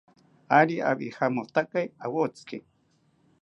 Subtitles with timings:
[0.59, 2.57] Ari awijamotakae awotziki